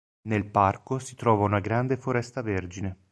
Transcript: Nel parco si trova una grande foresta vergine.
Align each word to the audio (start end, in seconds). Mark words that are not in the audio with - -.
Nel 0.23 0.47
parco 0.49 0.97
si 0.97 1.13
trova 1.15 1.43
una 1.45 1.59
grande 1.59 1.95
foresta 1.95 2.41
vergine. 2.41 2.97